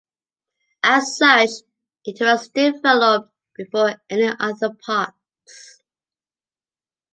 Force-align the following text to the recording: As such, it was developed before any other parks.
As 0.81 1.15
such, 1.15 1.51
it 2.05 2.19
was 2.21 2.49
developed 2.49 3.31
before 3.55 4.01
any 4.09 4.29
other 4.39 4.73
parks. 4.83 5.79